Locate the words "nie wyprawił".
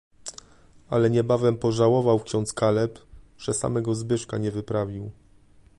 4.37-5.11